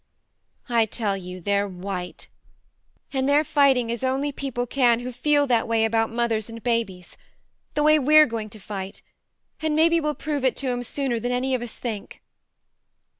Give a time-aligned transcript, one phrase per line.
[0.67, 2.27] I tell you, they're white
[3.13, 6.63] I And they're fighting as only people can who feel that way about mothers and
[6.63, 7.17] babies.
[7.75, 9.03] The way we're going to fight;
[9.61, 12.19] and maybe we'll prove it to 'em sooner than any of us think.